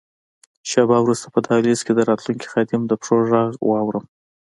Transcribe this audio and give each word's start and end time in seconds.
شیبه 0.69 0.97
وروسته 1.01 1.27
په 1.33 1.39
دهلېز 1.45 1.79
کې 1.85 1.93
د 1.95 1.99
راتلونکي 2.09 2.47
خادم 2.53 2.81
د 2.87 2.91
پښو 2.99 3.15
ږغ 3.29 3.51
واورم. 3.69 4.05